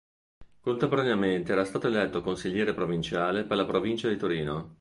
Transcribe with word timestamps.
Contemporaneamente 0.61 1.51
era 1.51 1.63
stato 1.63 1.85
eletto 1.85 2.21
consigliere 2.23 2.73
provinciale 2.73 3.43
per 3.43 3.55
la 3.55 3.65
provincia 3.67 4.09
di 4.09 4.17
Torino. 4.17 4.77